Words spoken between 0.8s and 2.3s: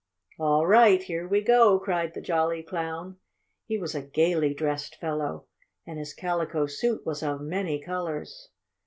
Here we go!" cried the